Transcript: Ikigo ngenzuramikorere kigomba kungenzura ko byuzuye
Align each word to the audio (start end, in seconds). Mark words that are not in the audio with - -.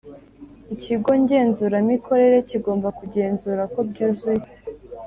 Ikigo 0.73 1.09
ngenzuramikorere 1.21 2.37
kigomba 2.49 2.87
kungenzura 2.97 3.61
ko 3.73 3.79
byuzuye 3.89 4.45